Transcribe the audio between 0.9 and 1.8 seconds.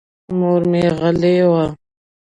غلې وه.